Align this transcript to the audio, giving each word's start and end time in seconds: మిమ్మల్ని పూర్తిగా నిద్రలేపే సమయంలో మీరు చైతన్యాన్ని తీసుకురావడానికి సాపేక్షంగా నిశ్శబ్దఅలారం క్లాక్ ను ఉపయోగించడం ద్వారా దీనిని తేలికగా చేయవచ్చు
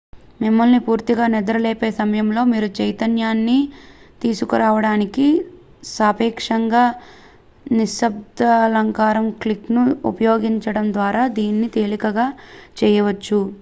మిమ్మల్ని 0.39 0.79
పూర్తిగా 0.85 1.25
నిద్రలేపే 1.33 1.89
సమయంలో 1.97 2.41
మీరు 2.51 2.67
చైతన్యాన్ని 2.79 3.57
తీసుకురావడానికి 4.21 5.27
సాపేక్షంగా 5.91 6.83
నిశ్శబ్దఅలారం 7.71 9.27
క్లాక్ 9.41 9.69
ను 9.71 9.83
ఉపయోగించడం 10.11 10.87
ద్వారా 10.93 11.23
దీనిని 11.37 11.69
తేలికగా 11.75 12.27
చేయవచ్చు 12.77 13.41